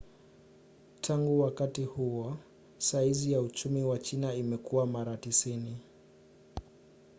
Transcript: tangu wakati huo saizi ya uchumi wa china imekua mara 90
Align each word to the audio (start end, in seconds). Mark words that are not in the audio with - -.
tangu 1.01 1.39
wakati 1.41 1.83
huo 1.83 2.37
saizi 2.77 3.31
ya 3.31 3.41
uchumi 3.41 3.83
wa 3.83 3.99
china 3.99 4.33
imekua 4.33 4.85
mara 4.85 5.15
90 5.15 5.73